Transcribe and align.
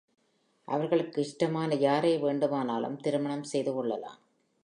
அவர்களுக்கு 0.67 1.21
இஷ்டமான 1.21 1.75
யாரை 1.75 2.17
வேண்டுமானாலும் 2.17 2.97
திருமணம் 2.97 3.45
செய்துகொள்ளலாம். 3.53 4.19